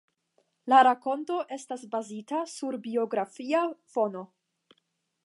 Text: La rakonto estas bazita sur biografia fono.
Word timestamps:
La 0.71 0.79
rakonto 0.85 1.35
estas 1.57 1.85
bazita 1.97 2.41
sur 2.53 2.79
biografia 2.87 3.63
fono. 3.97 4.25